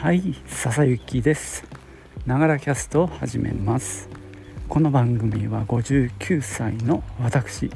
[0.00, 1.64] はい笹雪です。
[2.24, 4.08] ながらキャストを始めます。
[4.68, 7.68] この番組は59歳の私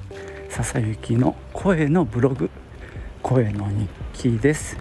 [0.49, 2.49] 笹雪の声のブログ
[3.25, 4.77] 声の日記です。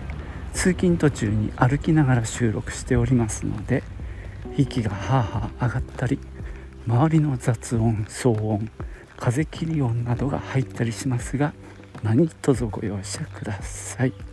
[0.54, 3.82] 通勤途中に歩きながら収録しておりますので
[4.56, 6.20] 息がハーハー上がったり
[6.86, 8.70] 周りの雑音騒音
[9.18, 11.54] 風切り音などが入ったりしますが
[12.04, 14.31] 何卒ご容赦ください。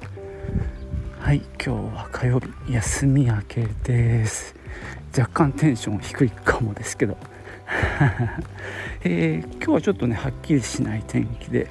[1.21, 2.73] はい今日は火曜日。
[2.73, 4.55] 休み明けです。
[5.17, 7.19] 若干テンション低いかもですけど。
[9.05, 11.69] えー、今日はちょっとねはっきりしない天気で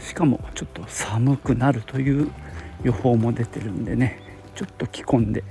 [0.00, 2.30] しかもちょっと寒くなるという
[2.82, 4.18] 予報も出てるんでね
[4.56, 5.44] ちょっと着込んで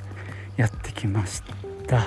[0.58, 1.42] やってきまし
[1.88, 2.04] た。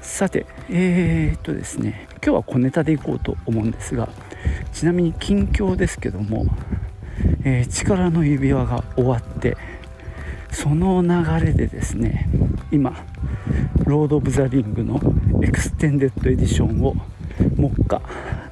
[0.00, 4.08] さてえー、っとですね今日は小ネタでいこうと思うんですが
[4.72, 6.46] ちなみに近況ですけども、
[7.42, 9.56] えー、力の指輪が終わって
[10.54, 12.28] その流れでですね
[12.70, 12.94] 今
[13.84, 15.00] ロード・オブ・ザ・リングの
[15.42, 16.94] エクステンデッドエディションを
[17.56, 18.00] 目下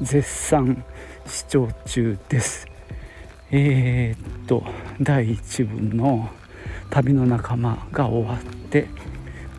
[0.01, 0.85] 絶賛
[1.27, 2.67] 視聴中です。
[3.51, 4.65] えー、っと
[5.01, 6.29] 第1部の
[6.91, 8.89] 旅の仲間が終わって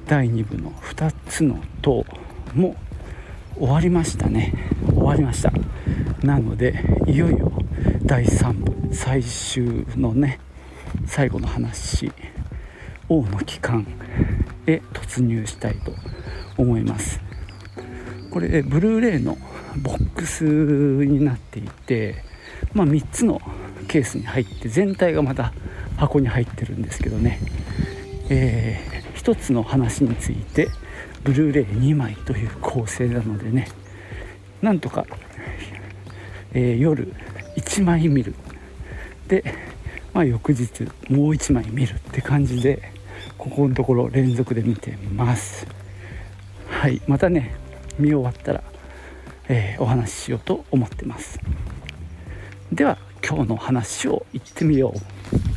[0.05, 2.05] 第2部の2つの塔
[2.53, 2.75] も
[3.57, 4.53] 終わりましたね。
[4.87, 5.51] 終わりました。
[6.23, 7.51] なのでいよいよ
[8.03, 10.39] 第3部最終のね
[11.05, 12.11] 最後の話
[13.09, 13.85] 王の期間
[14.65, 15.93] へ突入したいと
[16.57, 17.19] 思います。
[18.31, 19.37] これブルーレイの
[19.81, 22.23] ボックスになっていて、
[22.73, 23.41] まあ、3つの
[23.87, 25.53] ケースに入って全体がまた
[25.97, 27.39] 箱に入ってるんですけどね、
[28.29, 30.69] えー、1つの話について
[31.23, 33.67] ブルーレイ2枚という構成なのでね。
[34.61, 35.05] なんとか、
[36.53, 37.13] えー、夜
[37.57, 38.33] 1枚見る。
[39.27, 39.43] で、
[40.13, 42.91] まあ、翌日もう1枚見るって感じで
[43.37, 45.65] ここのところ連続で見てます。
[46.67, 47.55] はいまたね
[47.97, 48.63] 見終わったら、
[49.47, 51.39] えー、お話ししようと思ってます。
[52.71, 55.52] では今日の話を言ってみよう。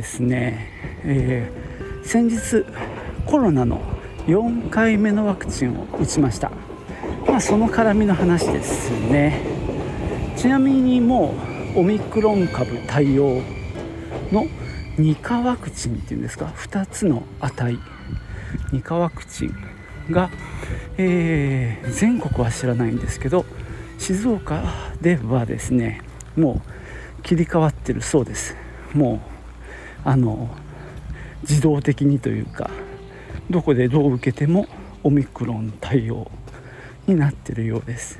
[0.00, 0.66] ですね、
[1.04, 2.64] えー、先日
[3.26, 3.82] コロナの
[4.26, 6.50] 4回目のワクチンを打ちました。
[7.26, 9.42] まあその絡みの話ですね。
[10.38, 11.34] ちなみにも
[11.76, 13.42] うオミクロン株対応
[14.32, 14.46] の
[14.96, 17.76] 2価ワクチンっていうんですか2つの値
[18.72, 19.54] 2価ワクチン
[20.10, 20.30] が、
[20.96, 23.44] えー、全国は知らないんですけど
[23.98, 24.62] 静岡
[25.02, 26.00] ではですね
[26.36, 26.62] も
[27.18, 28.56] う切り替わってるそうです。
[28.94, 29.39] もう
[30.04, 30.48] あの
[31.42, 32.70] 自動的にというか
[33.48, 34.66] どこでどう受けても
[35.02, 36.30] オミクロン対応
[37.06, 38.18] になってるようです。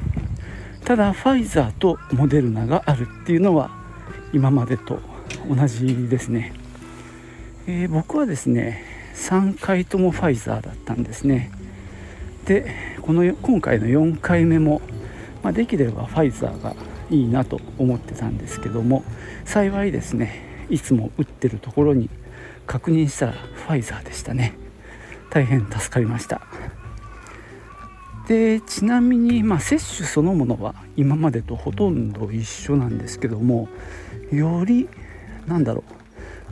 [0.84, 3.70] ただファイザーとモデルナがあるっていうのは
[4.32, 4.98] 今までと
[5.48, 6.52] 同じですね、
[7.66, 8.82] えー、僕はですね
[9.14, 11.50] 3回ともファイザーだったんですね。
[12.44, 14.80] でこの今回の4回目も、
[15.42, 16.74] まあ、できればファイザーが
[17.10, 19.04] いいなと思ってたんですけども
[19.44, 22.08] 幸いですねいつも打ってるところに
[22.66, 24.54] 確認したらファイザーでしたね。
[25.30, 26.40] 大変助かりました。
[28.28, 33.68] でちなみに、まあ、接種そのものは今までとほとんど一緒なんですけども
[34.30, 34.88] より
[35.48, 35.92] なんだろう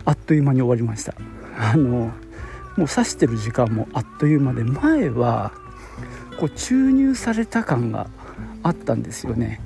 [0.04, 1.14] あっという間に終わりました。
[1.56, 2.10] あの
[2.76, 5.52] もう刺してる時間もあっという間で前は
[6.38, 8.08] こう注入された感が
[8.62, 9.60] あったんですよね。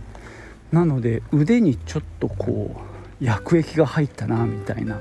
[0.71, 2.92] なので腕にちょっとこう
[3.23, 5.01] 薬液が入ったなみたいな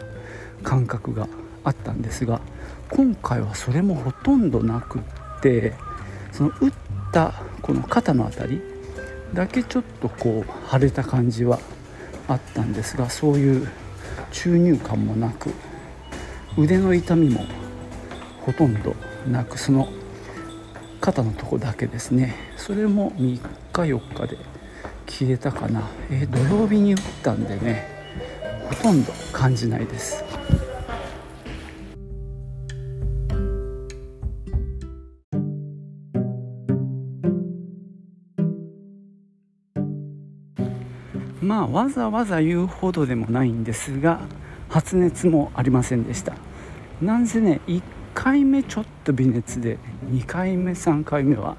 [0.64, 1.28] 感覚が
[1.64, 2.40] あったんですが
[2.90, 5.02] 今回はそれもほとんどなくっ
[5.42, 5.74] て
[6.32, 6.72] その打っ
[7.12, 8.62] たこの肩の辺り
[9.34, 11.60] だけちょっとこう腫れた感じは
[12.28, 13.68] あったんですがそういう
[14.32, 15.52] 注入感もなく
[16.58, 17.46] 腕の痛みも
[18.42, 18.96] ほとんど
[19.28, 19.88] なくその
[21.00, 22.36] 肩のとこだけですね。
[22.58, 23.42] それも3日
[23.74, 24.38] 4日で
[25.08, 28.01] 消えたかな、え、土曜日に打ったんでね
[28.72, 30.24] ほとんど感じないです。
[41.42, 44.22] まあわざわざ言うほどでもないんですが
[44.70, 46.34] 発熱もありませんでした。
[47.02, 47.82] なんせね1
[48.14, 49.78] 回目ちょっと微熱で
[50.12, 51.58] 2回目3回目は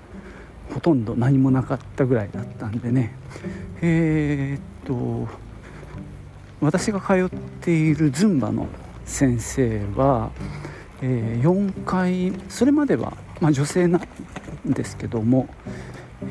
[0.73, 3.15] ほとんど何もなかったぐらいだったんでね。
[3.83, 5.42] えー、っと
[6.63, 7.29] 私が通っ
[7.61, 8.69] ているズンバの
[9.05, 10.31] 先生は、
[11.03, 15.49] えー、4回それまでは、まあ、女性なんですけども、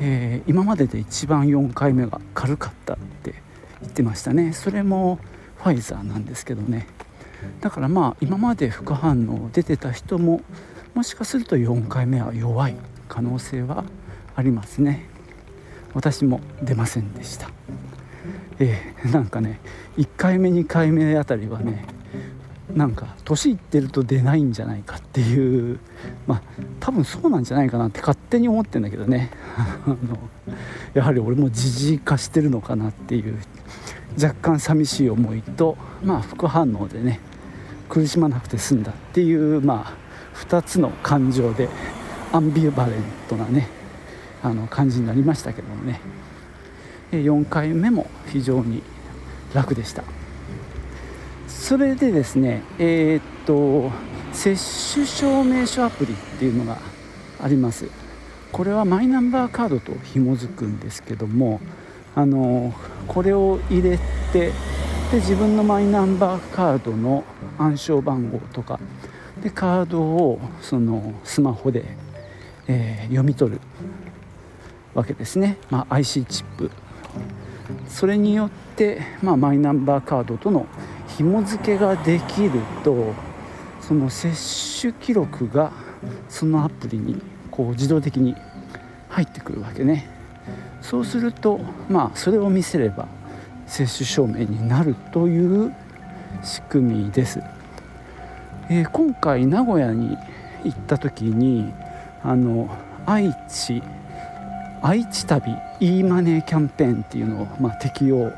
[0.00, 3.34] えー、今までで一番4回目が軽かったって
[3.82, 4.54] 言ってましたね。
[4.54, 5.18] それも
[5.58, 6.86] ファイザーなんですけどね。
[7.60, 10.40] だからまあ今まで副反応出てた人も
[10.94, 12.76] もしかすると4回目は弱い
[13.06, 13.84] 可能性は
[14.34, 15.06] ありますね。
[15.92, 17.50] 私も出ませんでした。
[18.64, 19.60] えー、なんかね
[19.96, 21.84] 1回目2回目あたりはね
[22.72, 25.80] なんか年いってると出ないんじゃないかっていう
[26.26, 26.42] まあ
[26.78, 29.30] 多分そうなんじゃないかなって勝手に思ってんだけどね。
[29.84, 29.96] あの
[30.94, 33.36] やはり俺もじじい化してるのかなっていう
[34.20, 37.20] 若干寂しい思いとまあ副反応でね
[37.88, 41.68] 苦しまなくて済んだっていうまあ2つの感情で
[42.32, 42.94] アンビバレン
[43.28, 43.68] トなね
[44.42, 46.00] あの感じになりましたけどもね
[47.18, 48.82] 4回目も非常に
[49.54, 50.04] 楽でした。
[51.46, 53.90] それでですねえー、っと
[54.32, 54.56] 接
[54.94, 56.78] 種証明書アプリっていうのが
[57.42, 57.86] あります。
[58.50, 61.60] これはマイナンバーカードと紐づくんですけども
[62.14, 62.74] あの
[63.08, 63.98] これを入れ
[64.32, 64.52] て
[65.10, 67.24] で自分のマイナンバーカードの
[67.58, 68.78] 暗証番号とか
[69.42, 71.84] でカードをそのスマホで、
[72.66, 73.60] えー、読み取る
[74.94, 76.70] わけですね、まあ、IC チップ。
[77.92, 80.66] それによって、まあ、マイナンバーカードとの
[81.18, 83.12] 紐付けができると
[83.82, 85.72] その接種記録が
[86.28, 88.34] そのアプリにこう自動的に
[89.10, 90.08] 入ってくるわけね。
[90.80, 93.06] そうするとまあそれを見せれば
[93.66, 95.72] 接種証明になるという
[96.42, 97.40] 仕組みです、
[98.68, 100.16] えー、今回名古屋に
[100.64, 101.72] 行った時に
[102.24, 102.68] あの
[103.06, 103.82] 愛知
[104.82, 108.32] 愛知旅 e マネーキャンペーンっていうのを、ま、適用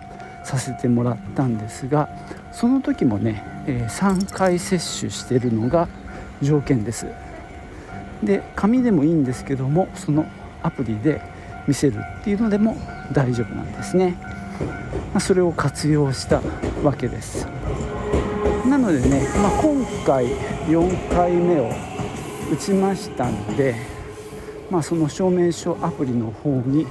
[0.44, 2.08] させてもらったんですが
[2.52, 5.88] その時もね、え、3回接種してるのが
[6.43, 7.06] 条件です。
[8.23, 10.26] で紙でもいいんですけどもその
[10.62, 11.20] アプリで
[11.67, 12.76] 見せるっていうのでも
[13.12, 14.17] 大丈夫なんですね、
[15.12, 16.43] ま、それを活用した
[16.82, 17.47] わけです。
[18.69, 20.26] なのでね、まあ、今回
[20.67, 21.70] 4回目を
[22.52, 23.94] 打ちましたので
[24.75, 26.85] まあ、その証明書アプリの方に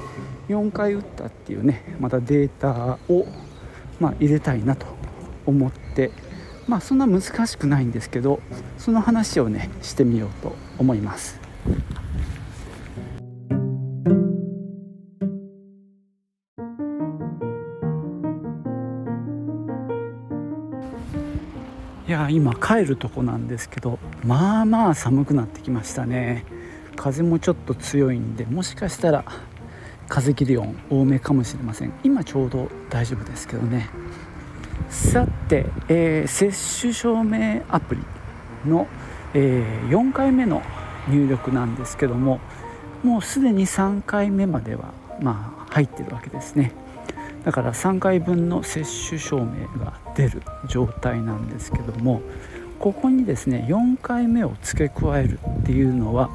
[0.48, 3.26] 4回打ったっていうねまたデータを、
[4.00, 4.86] まあ、入れたいなと
[5.46, 6.10] 思って
[6.66, 8.40] まあそんな難しくないんですけど
[8.78, 11.42] その話をねしてみようと思います。
[22.08, 26.63] いや今帰るとこなんですけどまあまあ寒くなってきましたね。
[26.96, 29.26] 風もちょっと強いんでもしかしたら
[30.08, 31.94] 風切り音多めかもしれません。
[32.04, 33.90] 今ちょうど大丈夫ですけどね。
[34.90, 38.02] さて、えー、接種証明アプリ
[38.70, 38.88] の、
[39.34, 40.62] えー、4回目の
[41.10, 42.40] 入力なんですけども
[43.04, 46.72] もうすでに3回目まではまあ入ってるわけですね。
[47.44, 52.22] だから3回分の接種証明が出る状態なんですけども
[52.80, 56.30] ここにですね4回目を付け加えるっていうのは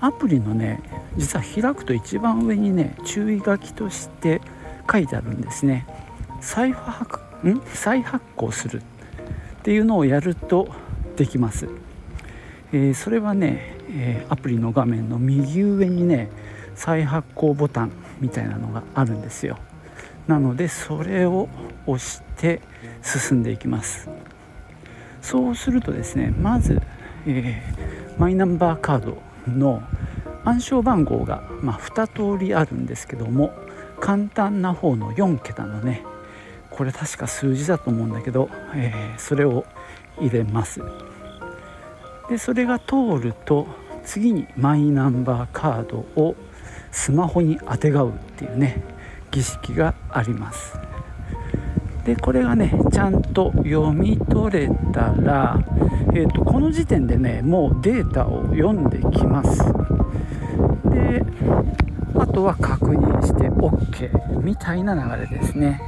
[0.00, 0.80] アプリのね
[1.16, 4.40] 実は開くと一番上にね注意書きとして
[4.90, 5.86] 書いてあるんですね。
[6.40, 7.60] 再発ん？
[7.66, 8.80] 再発行する。
[8.80, 10.68] っていうのをやると
[11.16, 11.68] できます、
[12.70, 16.28] えー、それはね、えー、アプリの画面の右上にね
[16.74, 19.58] 再発行ボタンみたいなのがあるんですよ。
[20.26, 21.48] なのでそれを
[21.86, 22.60] 押して
[23.02, 24.10] 進んでいきます。
[25.22, 26.82] そうするとですねまず、
[27.26, 29.82] えー、マイナンバーカードの
[30.44, 33.54] 暗証番号が、まあ、2通りあるんですけども
[34.00, 36.04] 簡単な方の4桁のね
[36.70, 39.64] これ確か数字だと思うんだけど、えー、それを
[40.18, 40.80] 入れます。
[42.28, 43.66] でそれが通ると
[44.04, 46.34] 次にマイナンバーカードを
[46.90, 48.82] スマホにあてがうっていうね
[49.30, 50.78] 儀式があります。
[52.04, 55.58] でこれがねちゃんと読み取れたら、
[56.12, 59.58] えーと、この時点でねもうデータを読んできます。
[60.90, 61.24] で
[62.14, 65.80] あとは確認して OK みたいな流れですね。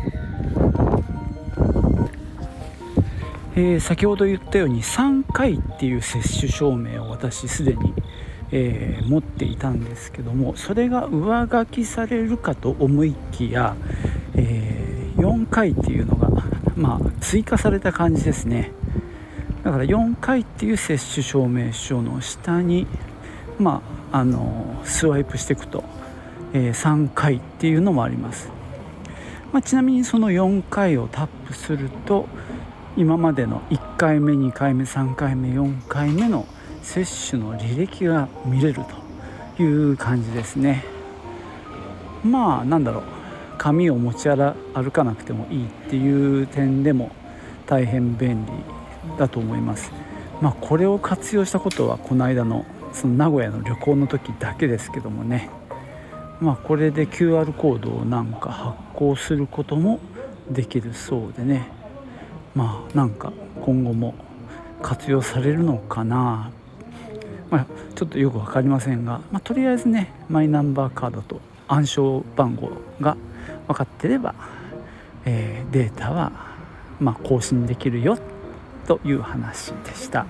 [3.54, 7.94] えー、先ほど言ったように3回っていう接種証明を私すでに、
[8.52, 13.75] えー、持っていたんですけどもそれが上書きされるかと思いきや、
[14.35, 14.86] えー
[15.16, 16.30] 4回っていうのが、
[16.76, 18.73] まあ、追加された感じですね。
[19.64, 22.87] だから4回っていう接種証明書の下に、
[23.58, 23.82] ま
[24.12, 25.82] あ、あのスワイプしていくと、
[26.52, 28.49] えー、3回っていうのもあります、
[29.52, 32.28] まあ、ちなみにその4回をタップすると、
[32.96, 36.46] 今までの1回目2回目3回目4回目の
[36.82, 38.82] 接種の履歴が見れる
[39.56, 40.85] という感じですね。
[42.25, 43.15] まあなんだろう。
[43.59, 47.11] 紙を持ち歩かなくてもいいっていう点でも
[47.67, 48.53] 大変便利
[49.19, 49.91] だと思います。
[50.41, 55.51] まあこれを活用したことはこの間のその名古屋の旅行の時だけですけどもね。
[56.41, 60.01] まあこれで QR コードをなんか発行することも
[60.51, 61.69] できるそうでね。
[62.55, 63.33] まあなんか
[63.63, 64.15] 今後も
[64.83, 66.51] 活用されるのかな。
[67.51, 72.71] まあ、ちょっとよく分かりませんが、まあ、とりあえずねマイナンバーカードと暗証番号
[73.01, 73.17] が
[73.66, 74.35] 分かってれば、
[75.25, 76.32] えー、データは、
[77.00, 78.18] まあ、更新できるよ
[78.87, 80.26] という話でした。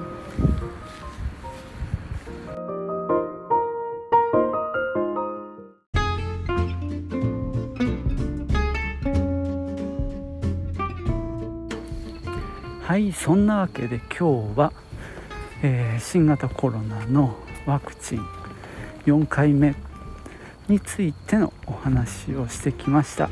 [12.86, 14.72] はいそんなわけで今日は、
[15.62, 18.24] えー、新型コロナのワクチン
[19.06, 19.74] 4回目
[20.68, 23.30] についてのお話をしてきました、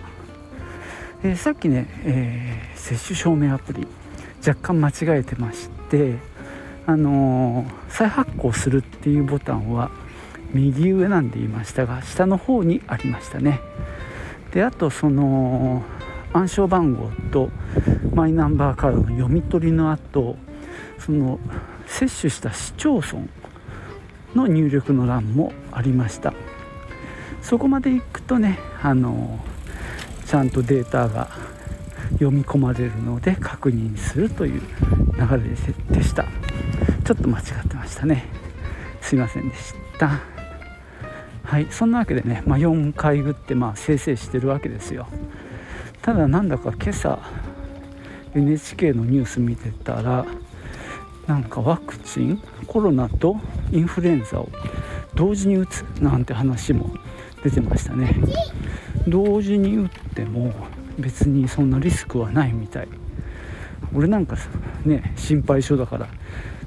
[1.22, 3.86] えー、さっきね、えー、接種証明アプリ
[4.46, 6.18] 若干間違えてまして
[6.86, 9.90] あの再発行するっていうボタンは
[10.52, 13.60] 右上なんで言いましたが下の方にありましたね。
[14.52, 15.82] であとその
[16.32, 17.50] 暗証番号と
[18.14, 20.36] マイナンバーカードの読み取りの後
[20.98, 21.40] その
[21.86, 23.18] 接種した市町村
[24.34, 26.34] の入力の欄もありました。
[27.44, 29.38] そこまで行くとねあの
[30.26, 31.28] ちゃんとデータが
[32.12, 34.62] 読み込まれるので確認するという
[35.16, 35.42] 流
[35.90, 36.24] れでした。
[37.04, 38.24] ちょっと間違ってましたね。
[39.02, 40.22] すいませんでした。
[41.42, 45.06] はいそんなわけでね、まあ、4回打ってまあ生成してるわけですよ。
[46.00, 47.18] ただなんだか今朝
[48.34, 50.24] NHK のニュース見てたら
[51.26, 53.36] なんかワクチンコロナと
[53.70, 54.48] インフルエンザを
[55.14, 56.90] 同時に打つなんて話も
[57.44, 58.16] 出てましたね。
[59.06, 60.52] 同時に打っても
[60.98, 62.88] 別にそんなリスクはないみたい。
[63.94, 64.36] 俺なんか
[64.84, 66.08] ね心配性だから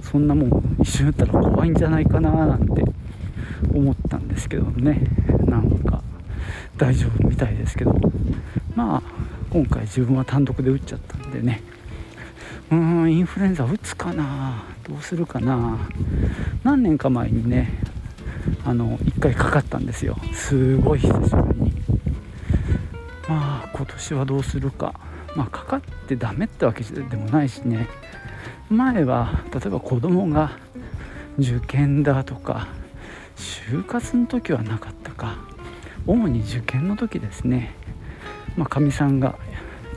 [0.01, 2.83] そんなもん一緒に打ったら怖いんじゃないかななんて
[3.73, 5.01] 思ったんですけどね。
[5.45, 6.03] なんか
[6.77, 7.99] 大丈夫みたいですけど。
[8.75, 9.01] まあ
[9.49, 11.63] 今回自分は単独で打っちゃったんでね。
[12.69, 15.79] うーんインフルエンザ打つかなどうするかな。
[16.63, 17.71] 何年か前にね
[18.65, 20.17] あの1回かかったんですよ。
[20.33, 21.73] すごい久しぶりに。
[23.27, 24.93] まあ今年はどうするか。
[25.35, 27.87] まあかかってダメってわけでもないしね。
[28.69, 30.57] 前は例えば子供が
[31.37, 32.67] 受験だとか
[33.35, 35.37] 就活の時はなかったか。
[36.05, 37.75] 主に受験の時ですね。
[38.55, 39.35] まか、みさんが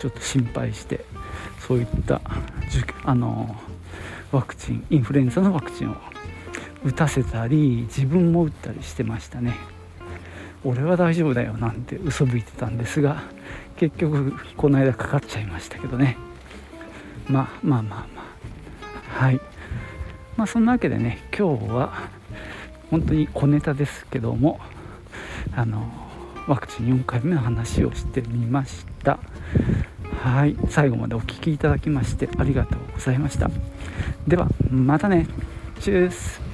[0.01, 1.05] ちょっと心配して
[1.59, 2.21] そういった
[3.05, 3.55] あの
[4.33, 5.97] ワクチンインフルエンザのワクチンを
[6.85, 9.55] 打たせたり自分も打ったりしてましたね。
[10.65, 13.23] 俺は大丈夫だよなんて嘘吹いてたんですが
[13.77, 16.17] 結局この間かかっちゃいましたけどね。
[17.29, 18.23] まあまあまあま
[19.19, 19.25] あ。
[19.25, 19.41] はい。
[20.37, 22.09] まあそんなわけでね今日は
[22.91, 24.59] 本当に小ネタですけども
[25.55, 25.91] あの
[26.47, 29.19] ワクチン4回目の話をしてみました。
[30.23, 30.57] はい。
[30.69, 33.51] 最後までお聴きいただきましてありがとうございました。
[34.29, 35.27] ではまたね。
[35.81, 36.50] チュース。